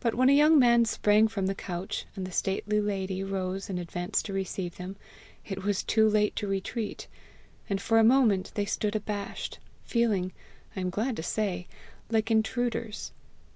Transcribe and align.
But 0.00 0.16
when 0.16 0.28
a 0.28 0.32
young 0.32 0.58
man 0.58 0.86
sprang 0.86 1.28
from 1.28 1.48
a 1.48 1.54
couch, 1.54 2.04
and 2.16 2.26
the 2.26 2.32
stately 2.32 2.80
lady 2.80 3.22
rose 3.22 3.70
and 3.70 3.78
advanced 3.78 4.24
to 4.26 4.32
receive 4.32 4.74
them, 4.76 4.96
it 5.44 5.62
was 5.62 5.84
too 5.84 6.08
late 6.08 6.34
to 6.34 6.48
retreat, 6.48 7.06
and 7.70 7.80
for 7.80 8.00
a 8.00 8.02
moment 8.02 8.50
they 8.56 8.64
stood 8.66 8.96
abashed, 8.96 9.60
feeling, 9.84 10.32
I 10.74 10.80
am 10.80 10.90
glad 10.90 11.14
to 11.18 11.22
say, 11.22 11.68
like 12.10 12.28
intruders. 12.28 13.12